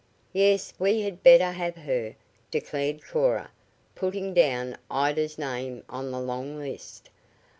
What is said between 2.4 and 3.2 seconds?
declared